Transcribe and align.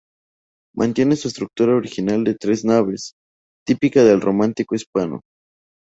Mantiene 0.75 1.15
su 1.15 1.27
estructura 1.27 1.75
original 1.75 2.23
de 2.23 2.33
tres 2.33 2.65
naves, 2.65 3.13
típica 3.67 4.03
del 4.03 4.19
románico 4.19 4.73
hispano. 4.73 5.21